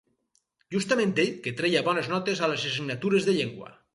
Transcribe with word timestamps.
Justament 0.75 1.11
ell, 1.25 1.29
que 1.43 1.53
treia 1.59 1.85
bones 1.89 2.11
notes 2.13 2.43
a 2.47 2.51
les 2.53 2.65
assignatures 2.71 3.31
de 3.31 3.39
llengua. 3.39 3.73